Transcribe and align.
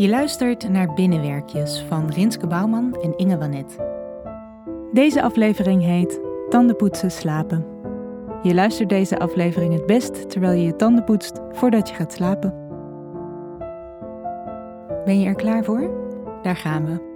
Je 0.00 0.08
luistert 0.08 0.68
naar 0.68 0.94
Binnenwerkjes 0.94 1.84
van 1.88 2.10
Rinske 2.10 2.46
Bouwman 2.46 2.94
en 3.02 3.16
Inge 3.16 3.38
Wanet. 3.38 3.76
Deze 4.92 5.22
aflevering 5.22 5.82
heet 5.82 6.20
Tandenpoetsen 6.48 7.10
slapen. 7.10 7.66
Je 8.42 8.54
luistert 8.54 8.88
deze 8.88 9.18
aflevering 9.18 9.72
het 9.72 9.86
best 9.86 10.30
terwijl 10.30 10.52
je 10.52 10.64
je 10.64 10.76
tanden 10.76 11.04
poetst 11.04 11.40
voordat 11.50 11.88
je 11.88 11.94
gaat 11.94 12.12
slapen. 12.12 12.54
Ben 15.04 15.20
je 15.20 15.26
er 15.26 15.34
klaar 15.34 15.64
voor? 15.64 15.90
Daar 16.42 16.56
gaan 16.56 16.84
we. 16.84 17.09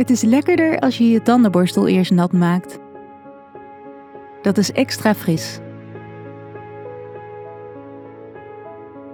Het 0.00 0.10
is 0.10 0.22
lekkerder 0.22 0.78
als 0.78 0.98
je 0.98 1.08
je 1.10 1.22
tandenborstel 1.22 1.88
eerst 1.88 2.10
nat 2.10 2.32
maakt. 2.32 2.78
Dat 4.42 4.58
is 4.58 4.72
extra 4.72 5.14
fris. 5.14 5.60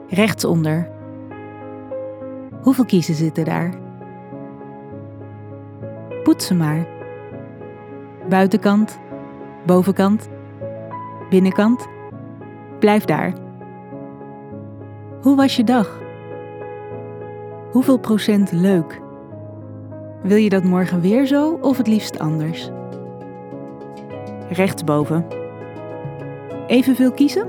Rechtsonder. 0.09 0.91
Hoeveel 2.63 2.85
kiezen 2.85 3.15
zitten 3.15 3.45
daar? 3.45 3.75
Poets 6.23 6.47
ze 6.47 6.55
maar. 6.55 6.87
Buitenkant, 8.29 8.99
bovenkant, 9.65 10.29
binnenkant. 11.30 11.89
Blijf 12.79 13.05
daar. 13.05 13.33
Hoe 15.23 15.37
was 15.37 15.57
je 15.57 15.65
dag? 15.65 16.01
Hoeveel 17.71 17.99
procent 17.99 18.53
leuk? 18.53 19.05
Wil 20.27 20.37
je 20.37 20.48
dat 20.48 20.65
morgen 20.65 21.01
weer 21.01 21.27
zo 21.27 21.59
of 21.61 21.77
het 21.77 21.87
liefst 21.87 22.19
anders? 22.19 22.71
Rechtsboven. 24.49 25.27
Evenveel 26.66 27.13
kiezen? 27.13 27.46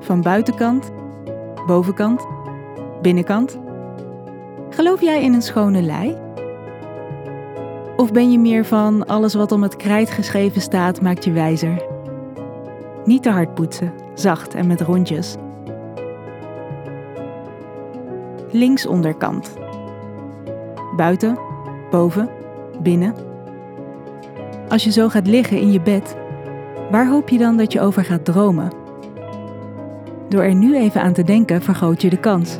Van 0.00 0.22
buitenkant, 0.22 0.90
bovenkant, 1.66 2.26
binnenkant? 3.02 3.58
Geloof 4.70 5.00
jij 5.00 5.22
in 5.22 5.32
een 5.32 5.42
schone 5.42 5.82
lei? 5.82 6.16
Of 7.96 8.12
ben 8.12 8.30
je 8.30 8.38
meer 8.38 8.64
van 8.64 9.06
alles 9.06 9.34
wat 9.34 9.52
om 9.52 9.62
het 9.62 9.76
krijt 9.76 10.10
geschreven 10.10 10.60
staat 10.60 11.00
maakt 11.00 11.24
je 11.24 11.32
wijzer? 11.32 11.84
Niet 13.04 13.22
te 13.22 13.30
hard 13.30 13.54
poetsen, 13.54 13.92
zacht 14.14 14.54
en 14.54 14.66
met 14.66 14.80
rondjes. 14.80 15.36
Links 18.50 18.86
onderkant. 18.86 19.52
Buiten, 20.96 21.50
boven, 21.92 22.28
binnen. 22.82 23.14
Als 24.68 24.84
je 24.84 24.90
zo 24.90 25.08
gaat 25.08 25.26
liggen 25.26 25.60
in 25.60 25.72
je 25.72 25.80
bed, 25.80 26.16
waar 26.90 27.08
hoop 27.08 27.28
je 27.28 27.38
dan 27.38 27.56
dat 27.56 27.72
je 27.72 27.80
over 27.80 28.04
gaat 28.04 28.24
dromen? 28.24 28.72
Door 30.28 30.42
er 30.42 30.54
nu 30.54 30.76
even 30.76 31.02
aan 31.02 31.12
te 31.12 31.22
denken 31.22 31.62
vergroot 31.62 32.02
je 32.02 32.10
de 32.10 32.20
kans. 32.20 32.58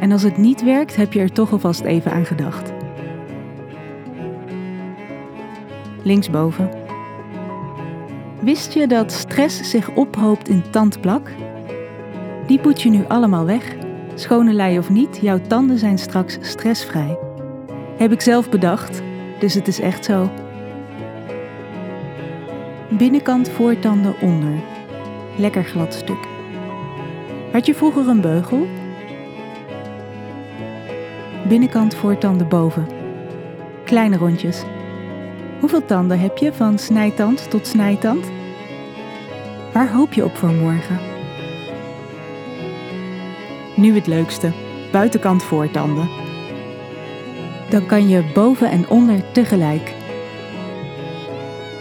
En 0.00 0.12
als 0.12 0.22
het 0.22 0.36
niet 0.36 0.64
werkt, 0.64 0.96
heb 0.96 1.12
je 1.12 1.20
er 1.20 1.32
toch 1.32 1.52
alvast 1.52 1.80
even 1.80 2.12
aan 2.12 2.24
gedacht. 2.24 2.72
Linksboven. 6.02 6.70
Wist 8.40 8.72
je 8.72 8.86
dat 8.86 9.12
stress 9.12 9.70
zich 9.70 9.94
ophoopt 9.94 10.48
in 10.48 10.62
tandplak? 10.70 11.30
Die 12.46 12.60
poets 12.60 12.82
je 12.82 12.90
nu 12.90 13.04
allemaal 13.08 13.44
weg. 13.44 13.76
Schone 14.14 14.52
lei 14.52 14.78
of 14.78 14.90
niet, 14.90 15.18
jouw 15.20 15.40
tanden 15.40 15.78
zijn 15.78 15.98
straks 15.98 16.38
stressvrij. 16.40 17.23
Heb 17.96 18.12
ik 18.12 18.20
zelf 18.20 18.50
bedacht, 18.50 19.02
dus 19.38 19.54
het 19.54 19.68
is 19.68 19.80
echt 19.80 20.04
zo. 20.04 20.30
Binnenkant 22.88 23.48
voortanden 23.48 24.14
onder. 24.20 24.52
Lekker 25.36 25.64
glad 25.64 25.94
stuk. 25.94 26.26
Had 27.52 27.66
je 27.66 27.74
vroeger 27.74 28.08
een 28.08 28.20
beugel? 28.20 28.66
Binnenkant 31.48 31.94
voortanden 31.94 32.48
boven. 32.48 32.86
Kleine 33.84 34.16
rondjes. 34.16 34.62
Hoeveel 35.60 35.84
tanden 35.84 36.20
heb 36.20 36.38
je 36.38 36.52
van 36.52 36.78
snijtand 36.78 37.50
tot 37.50 37.66
snijtand? 37.66 38.30
Waar 39.72 39.92
hoop 39.92 40.12
je 40.12 40.24
op 40.24 40.36
voor 40.36 40.52
morgen? 40.52 40.98
Nu 43.76 43.94
het 43.94 44.06
leukste. 44.06 44.52
Buitenkant 44.92 45.42
voortanden 45.42 46.23
dan 47.74 47.86
kan 47.86 48.08
je 48.08 48.30
boven 48.34 48.70
en 48.70 48.88
onder 48.88 49.32
tegelijk. 49.32 49.94